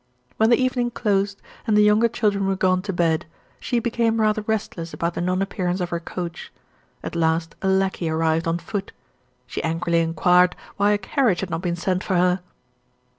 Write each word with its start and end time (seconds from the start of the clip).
When 0.37 0.49
the 0.49 0.57
evening 0.59 0.89
closed, 0.89 1.39
and 1.67 1.77
the 1.77 1.83
younger 1.83 2.07
children 2.07 2.47
were 2.47 2.55
gone 2.55 2.81
to 2.81 2.91
bed, 2.91 3.27
she 3.59 3.77
became 3.77 4.19
rather 4.19 4.41
restless 4.47 4.95
about 4.95 5.13
the 5.13 5.21
non 5.21 5.43
appearance 5.43 5.79
of 5.79 5.91
her 5.91 5.99
coach. 5.99 6.51
At 7.03 7.15
last 7.15 7.53
a 7.61 7.67
lacquey 7.67 8.09
arrived 8.09 8.47
on 8.47 8.57
foot. 8.57 8.93
She 9.45 9.61
angrily 9.63 9.99
inquired 9.99 10.55
why 10.77 10.93
a 10.93 10.97
carriage 10.97 11.41
had 11.41 11.51
not 11.51 11.61
been 11.61 11.75
sent 11.75 12.03
for 12.03 12.15
her? 12.15 12.41